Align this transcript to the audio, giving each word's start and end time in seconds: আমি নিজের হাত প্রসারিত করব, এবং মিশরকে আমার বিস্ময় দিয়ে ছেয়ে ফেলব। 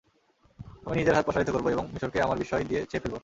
আমি 0.85 0.95
নিজের 0.97 1.15
হাত 1.15 1.23
প্রসারিত 1.25 1.49
করব, 1.49 1.65
এবং 1.69 1.85
মিশরকে 1.93 2.19
আমার 2.21 2.37
বিস্ময় 2.37 2.63
দিয়ে 2.63 2.81
ছেয়ে 2.89 3.03
ফেলব। 3.03 3.15